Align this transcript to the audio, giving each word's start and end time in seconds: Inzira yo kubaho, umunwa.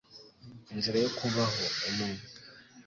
Inzira 0.73 0.97
yo 1.03 1.09
kubaho, 1.17 1.63
umunwa. 1.89 2.23